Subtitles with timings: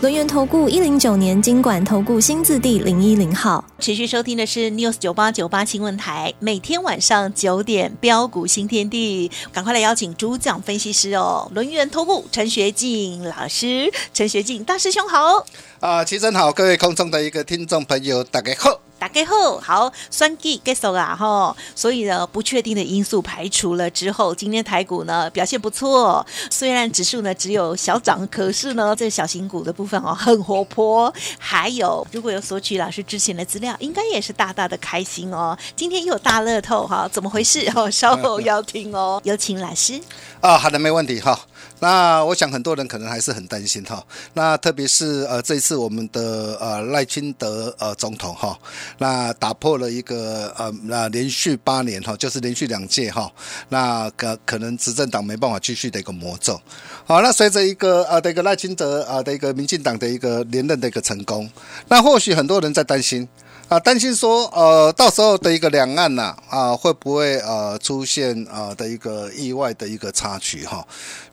[0.00, 15.44] 轮源投顾一零九年经管投顾新字第零一零号，持续收听的是 News 九八九八新闻台，每天晚上九点标股新天地，赶快来邀请主讲分析师哦，轮源投顾陈学进老师，陈学进大师兄好。
[15.80, 18.80] 啊，齐真好，各位空中的一个听众朋友，大家好。
[18.98, 35.56] 打开后，好，酸季结束啊，哈，所以呢，不确定的因素排除了之后，今天台股呢表现不错，虽然指数呢只有小涨，可是呢，这小型股的部分哦 很活泼，还有如果有索取老师之前的资料，应该也是大大的开心哦。
[35.76, 37.88] 今天又有大乐透哈，怎么回事哦？
[37.90, 40.00] 稍后要听哦，有请老师。
[40.40, 41.38] 啊，好的，没问题哈。
[41.80, 44.04] 那我想很多人可能还是很担心哈。
[44.34, 48.58] 那特别是呃这一次我们的呃赖清德呃总统哈，
[48.98, 53.30] 那打破了一个呃那连续八年哈，就是连续两届哈，
[53.68, 56.60] 那可可能执政党没办法继续的一个魔咒。
[57.04, 61.50] 好，那随着一个呃的一个赖清德啊的一个民进党的一个连任的一个成功，
[61.88, 63.28] 那或许很多人在担心。
[63.68, 70.82] 啊，担心说，呃，到时候的一个两岸呐，啊，会不会呃出现啊的一个意外的一个插曲哈？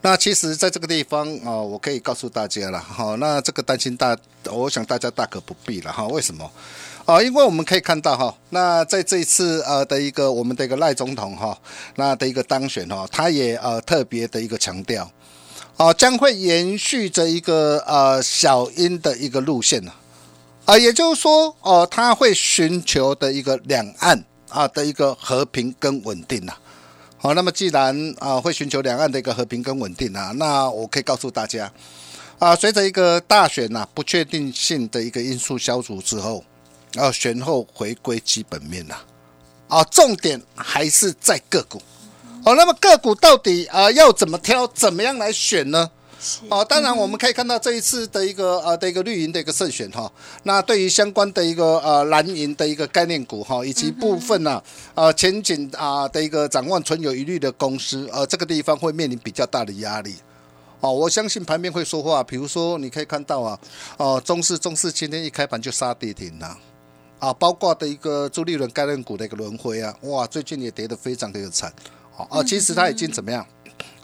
[0.01, 4.17] 那其实，在这个地方啊，我可以告诉大家了哈，那这个担心大，
[4.51, 6.05] 我想大家大可不必了哈。
[6.07, 6.51] 为什么？
[7.05, 11.57] 啊，因为我们可以看到哈，那在这一次呃的一个我们的一个赖总统哈，
[11.95, 15.09] 那的一个当选哈，他也呃特别的一个强调，
[15.77, 19.93] 啊，将会延续着一个呃小英的一个路线呢。
[20.65, 26.53] 啊也就是说，哦，他会寻求的一个两岸啊的一个和平跟稳定呐。
[27.17, 31.71] 好，那么既然啊会寻求两岸的一个和平跟稳定啊，那我可以告诉大家，
[32.39, 36.43] 啊，随着一个大选呐不确定性的一个因素消除之后，
[36.95, 38.95] 啊，选后回归基本面呐，
[39.67, 41.79] 啊，重点还是在个股。
[42.43, 45.89] 哦，那么个股到底啊要怎么挑，怎么样来选呢？
[46.49, 50.11] 哦，当然我们可以看到这一次的一个呃的一个绿营的一个胜选哈，
[50.43, 54.61] 那对于相关的一个呃蓝营的一个概念股哈，以及部分呢
[54.93, 60.15] 呃前景啊的一个展望存有疑虑的公司，呃这个地方会面临比较大的压力。
[60.79, 63.59] 哦，我相信盘面会说话，比如说你可以看到啊，
[63.97, 66.57] 哦中市中市今天一开盘就杀跌停了，
[67.19, 71.73] 啊包括的一个朱立伦概念股的一个轮回啊，哇最近也跌得非常的惨，
[72.29, 73.45] 哦其实它已经怎么样？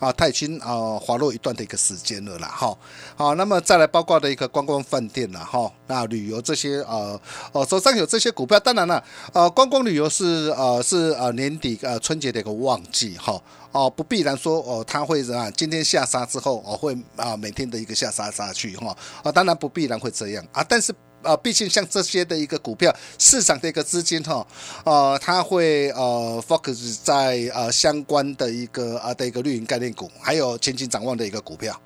[0.02, 2.76] 啊，太清啊，滑落一段的一个时间了啦，哈，
[3.16, 13.40] 好，那么再来包括的一个观光饭店啦，哈，那旅游这些呃，哦，手上有这些股票，当然了，呃，观光旅游是呃是呃年底呃春节的一个旺季，哈，
[13.72, 20.92] 哦，不必然说哦，它会啊今天下杀之后哦会啊每天的一个下杀下去，哈，啊，当然不必然会这样啊，但是。
[21.24, 24.46] 啊，毕竟像这些的一个股票市场的一个资金哈，
[24.84, 31.80] 呃，它会呃 focus 在呃相关的一个啊的一个绿营概念股，还有前景展望的一个股票，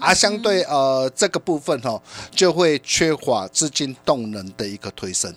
[0.00, 2.00] 而相对呃这个部分哈，
[2.30, 5.34] 就会缺乏资金动能的一个推升。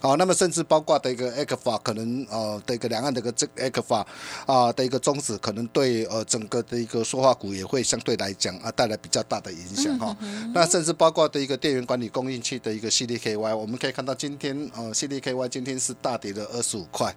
[0.00, 4.06] 好，那么甚至包括的一个 A 克法，可能呃的一个两岸的一个这 A 克法
[4.46, 10.16] 啊的一个宗旨，可能对呃整个的一个说话股也会相对来讲啊带来比较大的影响哈。
[10.54, 17.14] 那甚至包括的一个电源管理供应器的一个 CDKY，我们可以看到今天呃 CDKY 今天是大跌了二十五块。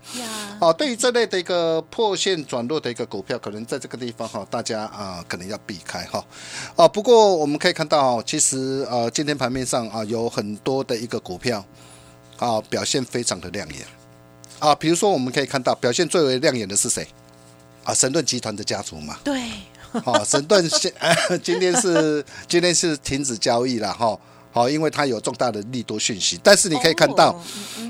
[0.60, 6.24] 哦，对于这类的一个破线转弱的一个股票，可能在这个地方哈，大家啊可能要避开哈。
[6.76, 11.64] 哦，不过我们可以看到，其实呃今天盘面上啊有很多的一个股票。
[12.44, 13.88] 啊，表现非常的亮眼
[14.60, 14.76] 啊！
[14.76, 17.08] 比如说，我们可以看到表现最为亮眼的是谁？
[17.86, 19.18] 啊，神盾集团的家族嘛。
[19.24, 19.42] 对。
[20.04, 20.92] 好，神盾现
[21.42, 24.20] 今天是今天是停止交易了哈。
[24.52, 26.38] 好，因为它有重大的利多讯息。
[26.44, 27.40] 但是你可以看到，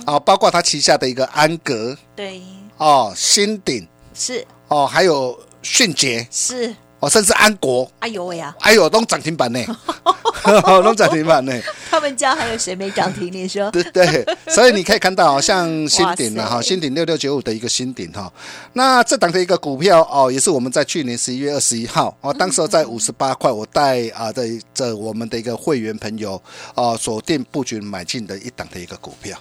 [0.05, 2.39] 啊，包括它旗下的一个安格，对。
[2.77, 4.45] 哦，新鼎是。
[4.67, 6.75] 哦，还有迅捷是。
[7.03, 9.59] 哦，甚至安国，哎呦喂呀，哎呦，都涨停板呢，
[10.81, 11.51] 都涨停板呢。
[11.91, 13.29] 他们家还有谁没涨停？
[13.29, 13.69] 你说？
[13.71, 18.31] 对对，所以你可以看到，像新鼎了哈，新鼎六六九五的一个新鼎哈，
[18.71, 26.41] 那这档的一个股票哦，也是我们在去年十一月二十一号哦，当时在五十八块，我带啊在这我们的一个会员朋友
[26.73, 29.37] 啊锁定布局买进的一档的一个股票。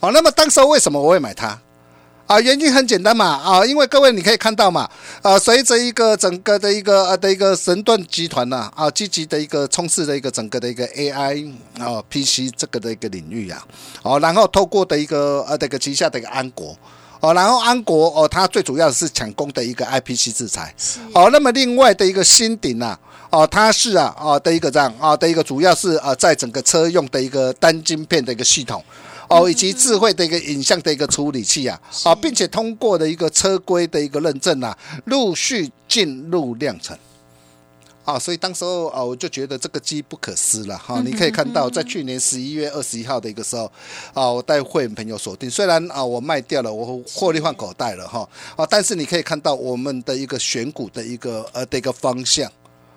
[0.00, 1.58] 哦，那么当时为什么我会买它？
[2.28, 4.86] 啊，原因很简单嘛，啊，因为各位你可以看到嘛，
[5.22, 13.66] 呃，随着一个整个的一个呃的一个神盾集团呐，啊，积极的一个冲刺的一个整个的一个 AI 啊 PC 这个的一个领域啊，
[14.02, 16.76] 哦，然后透过的一个呃这个旗下的一个安国。
[17.20, 20.72] 哦，然后安国哦，它最主要是抢攻的一个 IPC 制裁。
[21.12, 22.96] 哦，那么另外的一个新鼎呐，
[23.30, 28.84] 哦，它是啊，哦的一个这样啊的一个主要是呃在整个车用的一个单晶片的一个系统。
[29.28, 36.98] 哦，以及智慧的一个影像的一个处理器啊，啊，并且通过的一个车规的一个认证啊，陆续进入量产。
[38.04, 41.02] 啊，所以当时候啊，我就觉得这个机不可失了哈。
[41.04, 43.70] 你可以看到，在去年十一月二十一号的一个时候，
[44.14, 48.26] 啊，我带会员朋友锁定，虽然啊我卖掉了，我获利换口袋了哈，
[48.56, 52.50] 啊，但是你可以看到我们的一个选股的一个呃的一个方向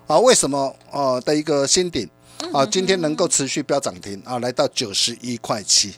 [0.07, 2.09] 啊，为什么啊的一个新顶
[2.53, 5.93] 啊，今天能够持续飙涨停啊，来到九十一块七。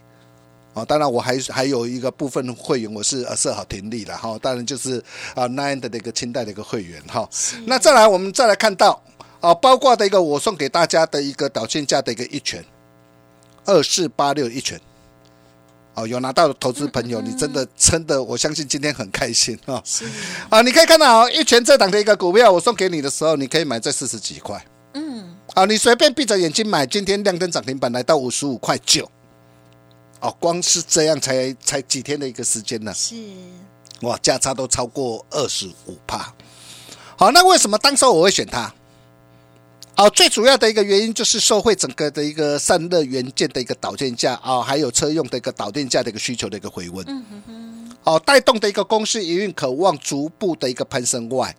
[0.74, 4.38] 啊，当然我还还有一个部分会员，我是呃设好停利了哈。
[4.42, 4.98] 当然就是
[5.36, 7.30] 啊 nine 的那个清代的一个会员哈。
[7.66, 9.00] 那再来，我们再来看到
[9.40, 12.66] 啊，包括的一个我送给大家的一个导线价的一个一拳，
[13.66, 14.82] 二四八六一拳。
[15.96, 19.80] 哦，有拿到的投资朋友，你真的真的，我相信今天很开心啊。
[19.86, 20.06] 是
[20.50, 24.60] 啊，你可以看到哦一拳这档的一个股票，我送给你的时候，你可以买在四十几块。
[24.94, 25.36] 嗯。
[25.54, 29.08] 啊，你随便闭着眼睛买，今天亮灯涨停板来到五十五块九。
[30.24, 32.94] 哦，光是这样才才几天的一个时间呢？
[32.94, 33.14] 是，
[34.04, 36.34] 哇，价差都超过二十五帕。
[37.18, 38.74] 好，那为什么当时我会选它？
[39.98, 47.06] 哦，最主要的一个原因就是受惠整个的一个散热元件的一个导电价啊，还有车用的一个导电价的一个需求的一个回温。
[47.06, 47.98] 嗯哼哼。
[48.06, 51.54] 哦，带动的一个公司营运渴望逐步的一个攀升外，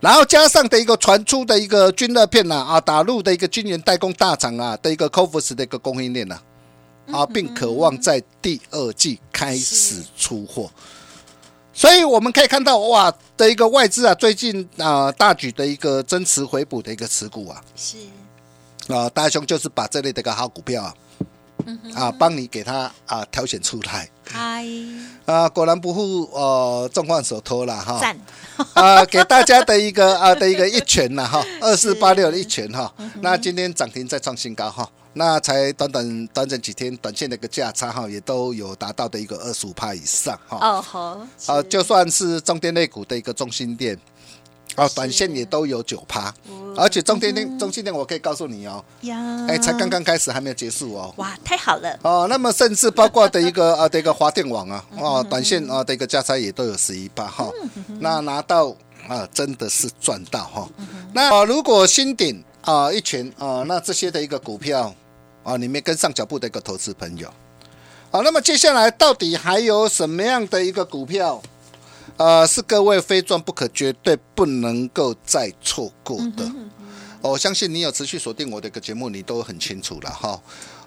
[0.00, 6.34] 然后加上的一个传出的一个均热片呐啊，打入的一个晶圆代工大厂啊的一个 c o f u s 的一个供应链呐。
[6.34, 6.53] 啊，
[7.32, 10.70] 并渴望在第二季开始出货，
[11.72, 17.96] 所以我们可以看到哇的一个外资啊，最近啊大举的一个增持回补的一个持股啊，是。
[18.88, 20.94] 啊，大兄就是把这类的一个好股票啊，
[21.94, 24.66] 啊，帮你给他啊挑选出来，嗨。
[25.24, 28.18] 啊，果然不负呃众望所托了哈，赞。
[28.74, 32.92] 啊，给大家的一个啊的一个一拳呐哈， 二四八六的一拳哈，
[33.22, 34.88] 那今天涨停再创新高哈。
[35.16, 40.58] 那才短短短短几天，短线的一个价差哈，也都有达到的一个二十五帕以上哈。
[40.60, 43.96] 哦好，啊，就算是中电类股的一个中心店，
[44.74, 46.34] 啊，短线也都有九趴，
[46.76, 49.16] 而且中电电中心店，我可以告诉你哦，呀，
[49.48, 51.14] 哎，才刚刚开始，还没有结束哦。
[51.18, 51.96] 哇，太好了。
[52.02, 57.48] 哦，那么甚至包括的一个 啊的一个华电网啊，哦，短线啊的一个价差也都有十一趴哈。
[58.00, 58.74] 那拿到
[59.06, 60.68] 啊，真的是赚到哈。
[61.12, 64.92] 那如果新顶啊一群啊，那这些的一个股票。
[65.44, 67.32] 啊，你没跟上脚步的一个投资朋友，
[68.10, 71.40] 好，那么接下来到底还有什么样的一个股票，
[72.16, 76.50] 呃，是各位非赚不可、绝对不能够再错过的？
[77.30, 80.38] 我相信你有持续锁定我的一个节目，你都很清楚了哈。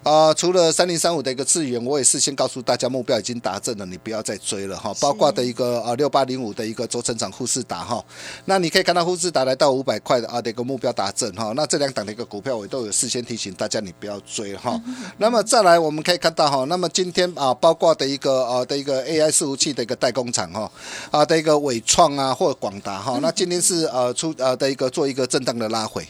[0.04, 4.94] 啊，除了三零三五的一个资源，我也事先告诉大家目标已经达阵了，你不要再追了哈。
[5.00, 8.02] 包括的一个啊六八零五的一个周成长富士达哈，
[8.44, 11.52] 那你可以看到富士达来到五百块的啊的一个目标达阵哈。
[11.56, 14.80] 那这两档的一个股票我都有事先提醒大家，你不要追哈。
[15.18, 20.70] 那么再来我们可以看到哈，那么今天啊包括的一个啊的一个 AI 伺服器的一个代工厂哈
[21.10, 26.06] 啊的一个伟创啊或广达哈，那今天是呃出呃的一个做一个震荡的拉回。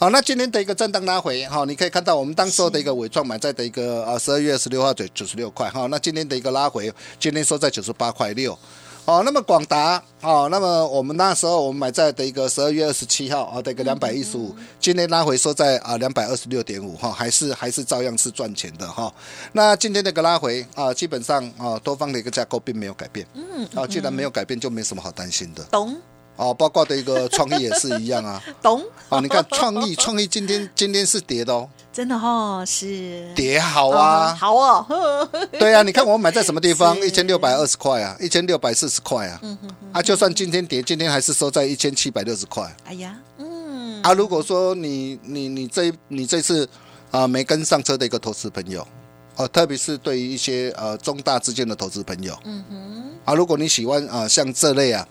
[0.00, 8.58] 好，那今天的一个震荡拉回，哈，你可以看到我们当时的一个伪创买在的一个呃十二月十六号九九十六块，哈，那今天的一个拉回，今天收在九十八块六，
[9.04, 19.12] 哦，那么广达，啊，那么我们那时候我们买在的一个十二月二十七号啊的一个两百一十五，今天拉回收在啊两百二十六点五，哈，还是还是照样是赚钱的哈。
[19.52, 25.94] 那今天的一个拉回啊，基本上啊多方的一个架构并没有改变，嗯，啊，既然没有改变，就没什么好担心的，懂。
[26.40, 28.82] 哦，包括的一个创意也是一样啊， 懂？
[29.10, 33.30] 啊，你看创意，创意今天今天是跌的哦，真的哦，是。
[33.36, 35.28] 跌好啊，好哦，
[35.60, 36.98] 对啊，你看我买在什么地方？
[37.02, 39.38] 一千六百二十块啊，一千六百四十块啊，
[39.92, 42.74] 啊，就算今天跌，今天还是收在一千七百六十块。
[42.86, 46.66] 哎呀，嗯，啊，如果说你你你这你这次
[47.10, 48.86] 啊没跟上车的一个投资朋友，
[49.36, 55.06] 哦，特别是对于一些呃中大之间的投资朋友，嗯哼，啊，如果你喜欢啊像这类啊。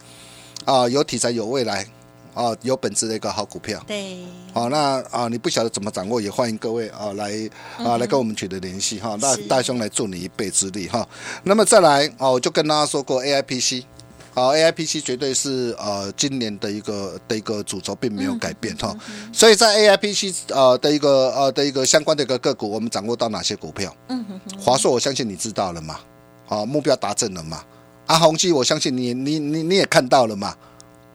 [0.66, 1.86] 啊，有题材有未来，
[2.34, 3.84] 啊，有本质的一个好股票。
[3.88, 4.20] 对，
[4.54, 9.18] 好，那啊，你不晓得怎么掌握，也欢迎各位啊来啊来跟我们取得联系哈。
[9.20, 11.08] 那大兄来助你一臂之力哈。
[11.44, 13.86] 那么再来哦，我就跟大家说过 A I P C，
[14.34, 18.96] 好 A I P C 绝对是呃今年的一个的一个主轴，并没有改变哈。
[19.34, 23.96] 所以在 A I P C 呃的一个呃的一个相关的一个个股，我们掌握到哪些股票？
[24.10, 24.60] 嗯哼哼。
[24.60, 26.00] 华硕，我相信你知道了嘛？
[26.46, 27.64] 好，目标达成了嘛？
[28.10, 30.56] 啊，宏基我相信你你你你也看到了嘛，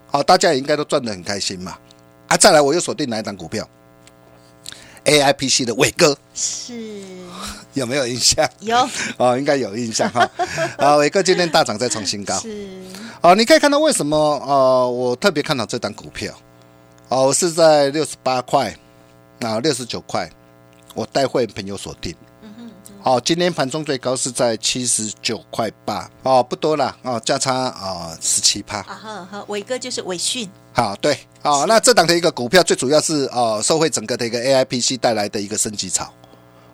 [0.06, 1.76] 好，大家也应该都赚得很开心嘛。
[2.28, 3.68] 啊，再来我又锁定哪一档股票
[5.04, 6.72] ？AIPC 的伟哥是
[7.72, 8.48] 有没有印象？
[8.60, 8.76] 有
[9.18, 10.30] 哦，应该有印象哈。
[10.78, 12.38] 啊，伟哥今天大涨再创新高。
[12.38, 12.78] 是
[13.22, 16.32] 哦，你可以看到为什么呃，我特别看好这档股票。
[17.08, 18.72] 哦，我是在六十八块
[19.40, 20.30] 啊，六十九块，
[20.94, 22.14] 我带会朋友锁定。
[23.04, 28.78] 哦，今天盘中最高是在七十九块八，哦，不多了，哦，价差啊十七趴。
[28.78, 36.10] 啊哈哈，伟哥就是伟讯，好，对，哦，那这档的一个股票最主要是哦，受惠整个的一个 AIPC 带来的一个升级潮。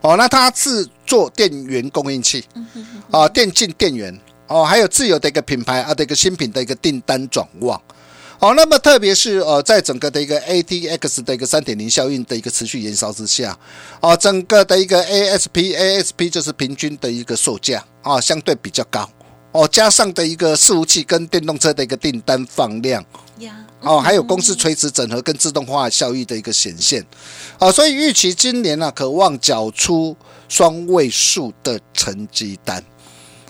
[0.03, 2.45] 哦，那它是做电源供应器，
[3.11, 7.83] 啊，电竞电源，哦，还有自有的一个品牌啊的一个新品的一个订单转旺。
[8.41, 13.55] 好，那么特别是呃，在整个的一个 ATX 的一个三点零效应的一个持续燃烧之下，
[14.01, 19.07] 啊，整个的一个 ASP，ASP 就是平均的一个售价啊，相对比较高
[19.53, 23.05] 哦，加上的一个伺服器跟电动车的一个订单放量
[23.41, 27.05] 呀，哦，还有公司垂直整合跟自动化效益的一个显现，
[27.59, 30.17] 啊，所以预期今年呢，渴望缴出
[30.49, 32.83] 双位数的成绩单。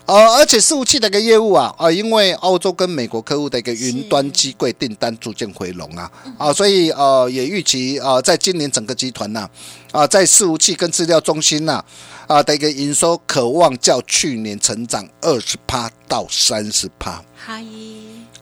[0.06, 9.48] 呃，而且伺服器的一个业务啊，啊，因为澳洲跟美国客户的一个云端机柜订单逐渐回笼啊，啊，所以呃也预期啊，在今年整个集团呐，
[9.92, 11.84] 啊，在伺服器跟资料中心呐，
[12.26, 17.22] 啊的一个营收渴望较去年成长二十趴到三十趴。
[17.36, 17.64] 嗨，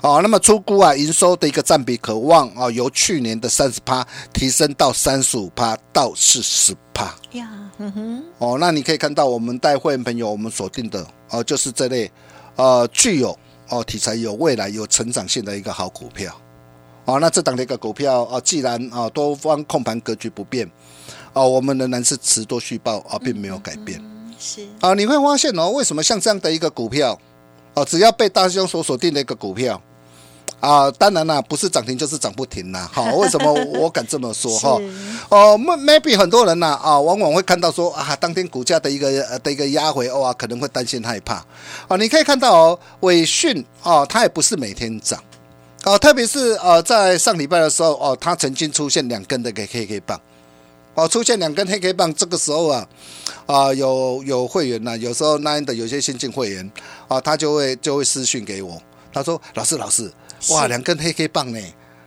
[0.01, 7.15] 哦，那么出估啊，营收的一个占比渴望啊，由去年的三十趴提升到三十五趴到四十趴。
[7.33, 12.09] 呀，嗯哼，哦，那你可以看到我们带会员朋友我们锁定的哦，就是这类
[12.55, 13.37] 呃具有
[13.71, 16.33] 哦题材有未来有成长性的一个好股票。
[17.05, 20.71] 哦，那这档的一个股票哦，既然啊多方控盘格局不变，
[21.33, 23.99] 哦，我们仍然是持多续报啊，并没有改变。
[24.01, 27.19] 嗯，是啊，你会发现哦，为什么像这样的一个股票，
[27.75, 29.81] 哦，只要被大兄所锁定的一个股票，
[30.61, 32.91] 啊，当然啦，不是涨停就是涨不停啦。
[32.93, 34.79] 好， 为什么我敢这么说哈？
[35.29, 41.35] 哦，maybe 很多人呐啊，往往会看到说啊，当天股价的一个呃的一个压回哦啊，可能会担心害怕
[41.87, 41.97] 啊。
[41.99, 45.23] 你可以看到哦，伟讯哦，它也不是每天涨
[45.85, 50.21] 哦，特别是呃在上礼拜的时候哦，它曾经出现两根的个 K K 棒。
[50.95, 52.85] 哦，出现两根黑 K 棒，这个时候啊，
[53.47, 56.69] 啊有有会员呐、有时候那样的有些新进会员
[57.07, 60.13] 啊，他就会就会私讯给我，他说：“老师老师，
[60.51, 61.61] 哇，两根黑黑棒呢，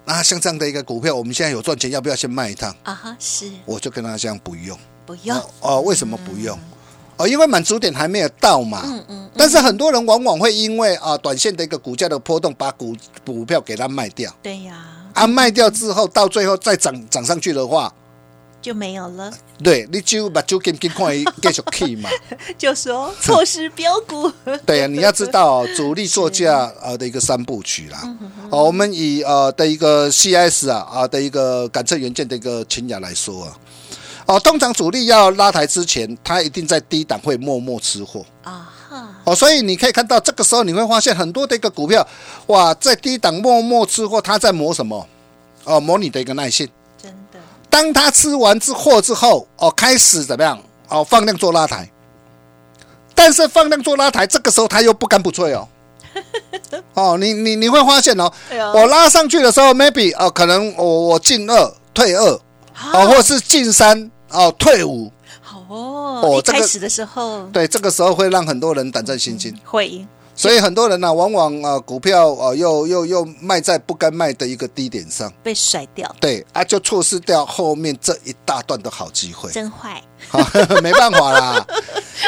[0.06, 6.58] 那像这样的一个股票，我们现在有赚钱，要不要先卖一趟啊哈，是？”我就跟他讲不用，不用哦，哦，为什么不用？
[7.18, 8.82] 哦，因为满足点还没有到嘛。
[8.84, 12.96] 嗯嗯，但是很多人往往会因为啊短线的一个股价的波动，把股
[13.26, 14.34] 股票给它卖掉。
[14.42, 14.84] 对呀，
[15.14, 17.94] 啊，卖掉之后，到最后再涨涨上去的话，
[18.62, 22.10] 就没有了，对你就把就跟跟看伊继续去嘛。
[22.58, 24.32] 就说错失标股，
[24.66, 28.16] 对啊，你要知道、哦、主力作价呃的一个三部曲啦。
[28.52, 33.58] 哦，我们以呃的一个 CS 啊啊的一个感测元件的一个群雅来说啊，
[34.28, 38.24] 哦，通常主力要拉抬之前，他一定在低档会默默吃货。
[38.44, 42.08] 啊哈，哦，所以你可以看到这个时候你会发现很多的一个股票，
[42.48, 45.08] 哇，在低档默默吃货，他在磨什么？
[45.64, 46.70] 哦，磨你的一个耐性。
[47.72, 50.62] 当他吃完之货之后，哦，开始怎么样？
[50.90, 51.90] 哦，放量做拉抬。
[53.16, 55.68] 但是放量做拉抬，这个时候他又不干不脆哦。
[56.94, 62.40] 哦，你你你会发现哦，哎我拉上去的时候，maybe 哦，可能我我进二退二，
[62.94, 65.12] 哦，或是进三哦退五，
[65.42, 69.58] 好哦，哦开始的时候对，这个时候会让很多人胆战心惊。
[69.64, 70.06] 会
[70.42, 79.52] 所以很多人呢、往往啊、股票啊、又又又卖在不该卖的一个低点上，被甩掉，对啊，就错失掉后面这一大段的好机会。
[79.52, 80.02] 真坏，
[80.82, 81.64] 没办法啦，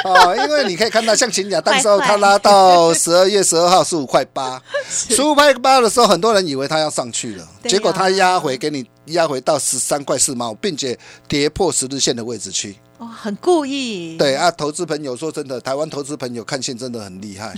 [0.06, 7.50] 哦，因为你可以看到，像秦雅当时候他拉到十二月十二号十五块八， 十五块八的时候，很多人以为他要上去了，啊。
[7.68, 10.96] 结果他压回给你压回到十三块四毛，并且
[11.28, 12.78] 跌破十日线的位置去。
[13.04, 17.54] 哇，很故意，对啊，投资朋友说真的，台湾投资朋友看线真的很厉害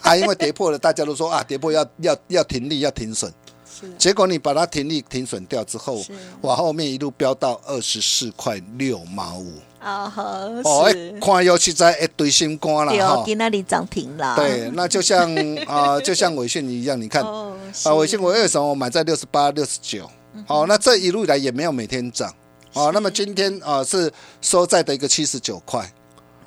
[0.00, 3.32] 啊，因为跌破了，大家都说啊，跌破要要要停利要停损。
[3.80, 6.12] 是结果你把它停利停损掉之后是，
[6.42, 9.52] 往后面一路飙到二十四块六毛五。
[9.78, 10.22] 啊哈，
[10.64, 13.34] 哦，看又实在一堆新瓜了对哦，哈给。
[13.34, 15.32] 那里涨停了，对，那就像
[15.66, 20.08] 啊、就像伟讯一样，你看哦，啊，伟是讯我为什么我买在六十八、六十九？
[20.46, 22.32] 哦，那这一路以来也没有每天涨。
[22.74, 25.92] 哦，那么今天啊是收在的一个七十九块。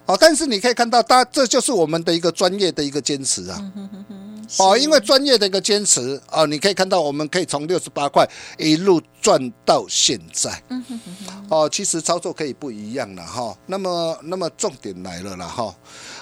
[0.07, 3.71] 哦，但是你可以看到，大这就是我们的一个专业的一个坚持啊。
[4.59, 8.23] 哦，因为专业的一个坚持哦，你可以看到我们可以从六十八块
[8.59, 10.61] 一路赚到现在。
[11.49, 13.57] 哦，其实操作可以不一样了哈。
[13.65, 15.75] 那么，那么重点来了啦哈。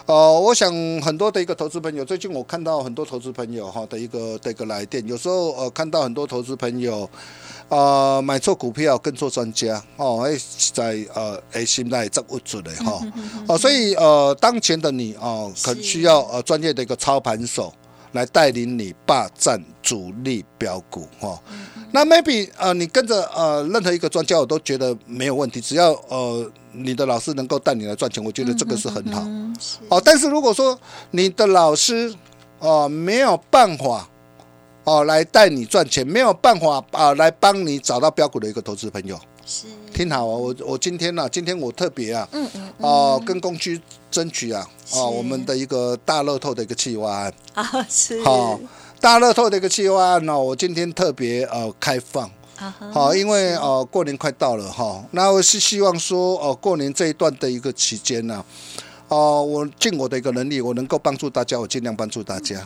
[0.05, 7.09] 呃，我想很多的一个投资朋友，最近我看到很多投资朋友哈的一个的一个来电，有时候呃看到很多投资朋友。
[7.69, 10.37] 呃，买错股票跟做专家哦，哎，
[10.71, 12.99] 在呃哎心态掌握住的哈
[13.47, 17.73] 哦，所以呃，当前的你哦，可需要呃专业的一个操盘手
[18.11, 21.41] 来带领你霸占主力标股哈。
[21.91, 29.25] 那 maybe 呃，你跟着呃任何一个专家，我都觉得没有问题，只要呃你的老师能够带你来赚钱，我觉得这个是很好
[29.89, 30.01] 哦。
[30.03, 30.79] 但是如果说
[31.09, 32.13] 你的老师
[32.59, 34.07] 哦没有办法。
[34.83, 39.17] 哦，来带你赚钱，没有办法啊，来帮你找到标股的一个投资朋友。
[39.45, 47.33] 是，听好啊，我我今天呢，今天我特别啊，嗯嗯，哦，跟工区争取啊，哦，我们的一个大乐透的一个计划案。
[47.53, 48.59] 啊，是，好，
[49.01, 52.29] 大乐透的一个计划案呢，我今天特别呃开放，
[52.91, 58.43] 好，因为呃过年快到了哈，那我是希望说哦过年这一段的一个期间呢，
[59.09, 62.65] 哦，我尽我的一个能力，我能够帮助大家，我尽量帮助大家。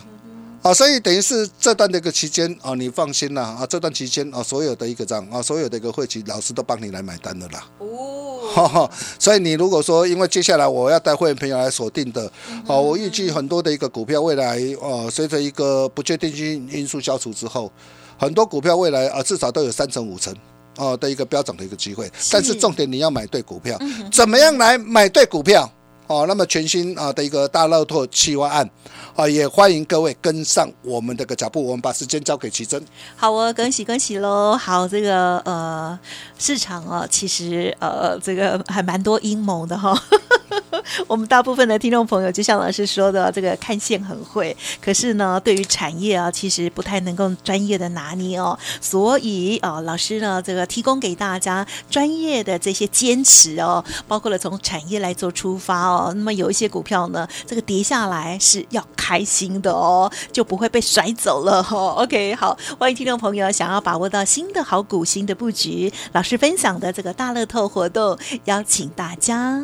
[0.68, 7.66] 啊，所以等于是这段的一个期间啊，你放心啦啊，这段期间啊，所有的一个账啊，所有的一个会期，老师都帮你来买单的啦。
[7.80, 12.30] 哦， 所以你如果说，因为接下来我要带会员朋友来锁定的，
[12.66, 17.72] 哦，我预计很多的一个股票未来哦，随着一个不确定性因素消除之后，
[18.20, 20.36] 很多股票未来啊，至少都有三成五成
[20.76, 22.12] 哦的一个飙涨的一个机会。
[22.30, 23.80] 但是重点你要买对股票，
[24.12, 25.72] 怎么样来买对股票？
[26.08, 28.70] 哦，那么全新啊的一个大乐透企划案，
[29.16, 31.64] 啊，也欢迎各位跟上我们的个脚步。
[31.64, 32.82] 我们把时间交给奇珍。
[33.16, 34.56] 好哦，恭喜恭喜喽！
[34.56, 36.00] 好，这个呃
[36.40, 40.02] 市场啊，其实呃这个还蛮多阴谋的哈。
[41.08, 48.58] 我们大部分的听众朋友，就像老师说的，这个看线很会，可是呢，对于产业啊，其实不太能够专业的拿捏哦。
[48.80, 55.97] 所以啊，老师呢，这个提供给大家专业的这些坚持哦，包括了从产业来做出发哦。
[56.16, 61.78] 那么有一些股票呢，这个跌下来是要开心的哦，就不会被甩走了哈。
[62.04, 69.64] OK，好，欢迎听众朋友想要把握到新的好股、新的布局，老师分享的这个大乐透活动，邀请大家。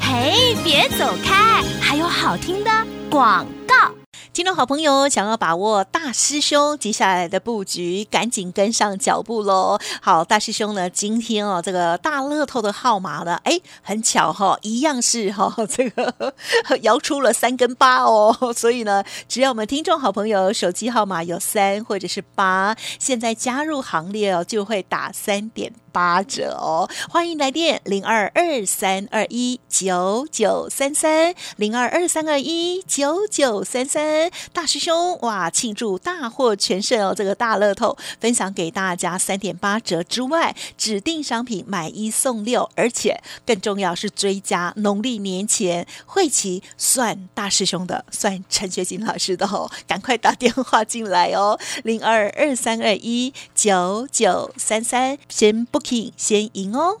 [0.00, 1.62] 嘿，别走开！
[1.80, 2.70] 还有好听的
[3.10, 3.95] 广告。
[4.36, 9.78] 听众好朋友，想要把握大师兄接下来的布局，赶紧跟上脚步喽！
[10.02, 16.34] 好，大师兄呢，今天哦，这个大乐透的号码呢，哎，很巧哈，一样是哈，这个
[16.82, 25.72] 摇出了三跟八哦，所以呢，只要我们听众好朋友手机号码有三 或者是八，现在加入行列哦，就会打三点。
[25.96, 26.86] 八折哦！
[27.08, 35.48] 欢迎来电零二二三二一九九三三零二二三二一九九三三大师兄哇！
[35.50, 37.14] 庆祝大获全胜哦！
[37.14, 49.70] 这个大乐透分享给大家三点八折之外，指定商品买一送六，而且更重要是追加农历年前会期算大师兄的，算陈学金老师的哦！
[49.86, 51.58] 赶快打电话进来哦！
[51.84, 56.12] 零二二三二一九九三三先 booking。
[56.16, 57.00] 先赢哦！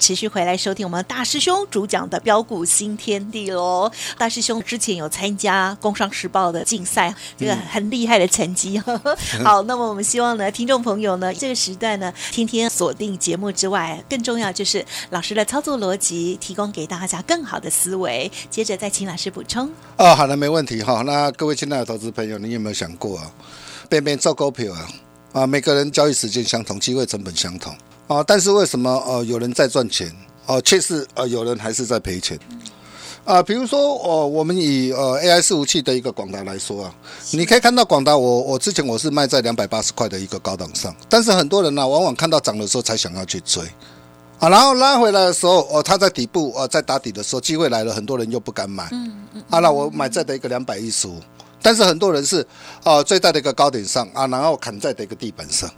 [0.00, 3.88] 持续回来收听我们大师兄主讲的标股新天地喽。
[4.16, 8.78] 大师兄之前有参加工商时报的竞赛，这个很厉害的成绩。
[9.44, 18.32] 好，那么我们希望呢，听众朋友呢，这个时段呢，天天锁定节目之外，更重要就是老师的操作逻辑，提供给大家更好的思维。
[18.48, 19.70] 接着再请老师补充。
[19.98, 21.02] 哦，好的，没问题哈。
[21.02, 23.30] 那各位亲爱的投资朋友，你有没有想过啊？
[23.90, 24.88] 边边做股票啊？
[25.32, 27.74] 啊，每个人交易时间相同，机会成本相同
[28.10, 30.10] 啊，但是为什么呃有人在赚钱？
[30.46, 32.36] 哦，却是呃有人还是在赔钱？
[33.24, 33.40] 啊？
[33.40, 36.94] 比如说哦，我们以呃 AI 伺服器的一个广达来说啊，
[37.30, 43.62] 你可以看到广达，我我之前我是卖在两百八十块的一个高档上，但是很多人呢，往往看到涨的时候才想要去追。
[44.40, 51.20] 啊，然后拉回来的时候哦，它在底部呃在打底的时候，机会来了，很多人又不敢买，嗯嗯，啊，那我买在的一个两百一十五。
[51.62, 52.44] 但是很多人是，
[52.82, 55.70] 啊，最大的一个高点上啊，然后砍在的一个地板上，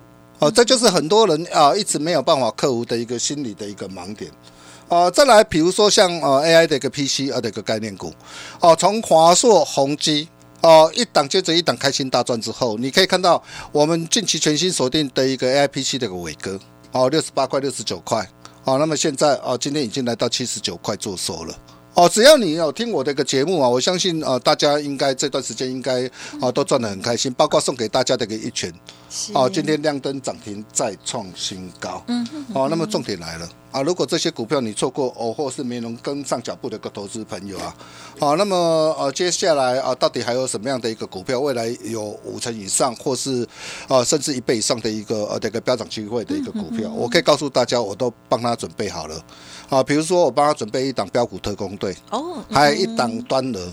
[0.42, 4.28] 哦，这就是很多人啊一直没有办法克服的一个心理的一个盲点，
[4.88, 8.12] 啊，再来比如说像呃 AI 的一个 PC 啊的一个概念股，
[8.59, 10.28] 哦，从华硕、宏基
[10.61, 16.59] 哦，一档接着一档开心大赚之后，你可以看到我们近期全新锁定的一个 AIPC 的一个伟哥，
[16.90, 18.28] 哦，六十八块、六十九块，
[18.64, 21.55] 哦，那么现在哦，今天已经来到七十九块做收了。
[21.94, 28.72] 哦，只要你有听我的一个节目啊，我相信呃，大家应该这段时间应该啊都赚得很开心，包括送给大家的一个一拳。
[29.35, 32.02] 哦，今天亮灯涨停再创新高。
[32.09, 33.83] 嗯，哦，那么重点来了啊！
[33.83, 37.76] 如果这些股票你错过哦，或是没能跟上脚步的一个投资朋友啊，
[38.18, 38.57] 好，那么
[38.98, 43.46] 呃，接下来啊，到底还有什么样的一个股票，未来有五成以上，或是
[43.87, 49.22] 啊，甚至一倍以上的一个呃这个飙涨机会的一个股票，我可以告诉大家，我都帮他准备好了。
[49.72, 53.72] 啊，比如说我帮他准备一档标股特工队，哦，还有一档端额。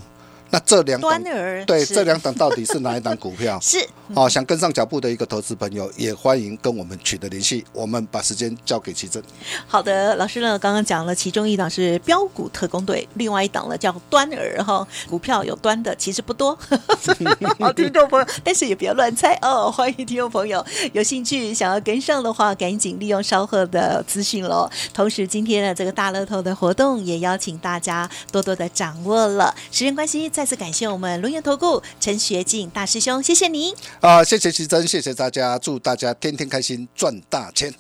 [0.51, 3.59] 那这两端儿对这两档到底是哪一档股票？
[3.61, 3.77] 是
[4.15, 7.63] 哦，想跟上脚步的一个投资朋友也欢迎跟我们取得联系。
[7.71, 9.21] 我们把时间交给奇正。
[9.67, 14.87] 好的，老师呢刚刚讲了，其中一档是标股特工队，另外一档呢叫端儿哈。
[15.07, 16.57] 股票有端的其实不多，
[17.59, 19.69] 好听众朋友，但是也不要乱猜哦。
[19.71, 24.67] 欢迎听众朋友有兴趣想要跟上的话，赶紧利用稍后的资讯喽。
[24.91, 29.53] 同时今天的这个大乐透的活动也邀请大家多多的掌握了。
[29.71, 30.27] 时间关系。
[30.39, 34.23] 再次感谢我们龙岩投顾陈学进大师兄，谢谢您啊！
[34.23, 37.73] 谢谢奇珍，谢谢大家，祝大家天天开心，赚大钱！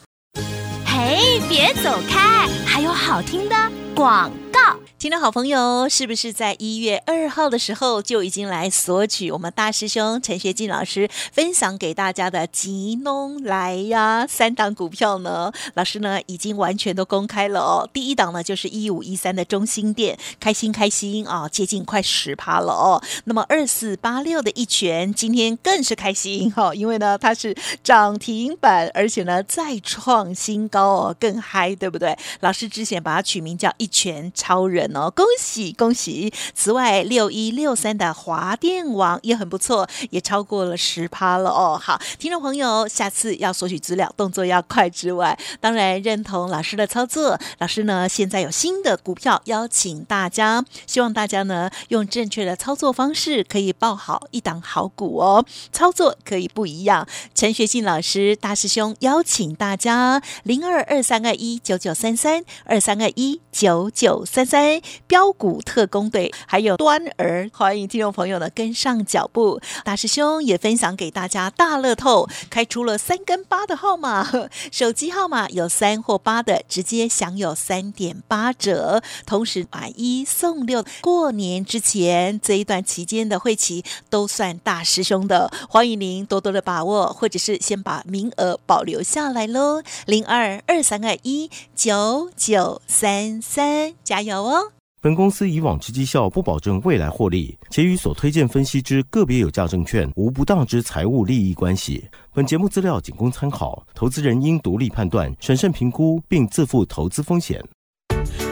[0.85, 3.55] 嘿，别走开，还有好听的
[3.95, 4.77] 广告。
[4.99, 15.53] 听众好朋友，是不是在一月二号的时候就已经来索取我们大师兄陈学进老师分享给大家的吉农来呀三档股票呢？
[15.75, 17.89] 老师呢已经完全都公开了哦。
[17.93, 23.01] 第一档呢就是一五一三的中心店，开心开心啊，接近快十趴了哦。
[23.23, 32.17] 那么二四八六的一拳，今天更是开心哈，因为呢它是涨停板，而且呢再创新高哦，更嗨，对不对？
[32.41, 34.88] 老师之前把它取名叫一拳超人。
[34.95, 36.31] 哦，恭喜恭喜！
[36.53, 41.79] 此外，六一六三的华电网也很不错，也超过了十趴了哦。
[41.81, 47.39] 好，听众朋友，下次要索取资料，动作要快之外，当然认同老师的操作。
[47.59, 55.45] 老师呢，现在有新的股票邀请大家，希望大家呢用正确的操作方式，可以报好一档好股哦。
[55.71, 57.07] 操作可以不一样。
[57.33, 64.81] 陈学信老师大师兄邀请大家，零二二三二一九九三三二三二一九九三三。
[65.07, 69.59] 标股特工队还有端儿，欢迎听众朋友呢跟上脚步。
[69.83, 74.29] 大师兄也分享给大家，大乐透开出了三跟八的号码，
[74.71, 80.83] 手机号码有三或八的，直接享有三点八折，同时买一送六。
[81.01, 89.81] 过年之前这一段期间的会期都算大师兄的，欢迎您多多的把握，或者是先把名额保留下来喽。
[90.05, 94.71] 零二二三二一九九三三，加油哦！
[95.01, 102.07] 本公司以往之绩效不保证未来获利，且与所推荐分析之个别有价证券无不当之财务利益关系。
[102.31, 107.59] 本节目资料仅供参考，投资人应独立判断、审慎评估，并自负投资风险。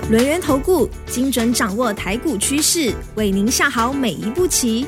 [0.09, 4.87] 轮源投顾精准掌握台股趋势，为您下好每一步棋。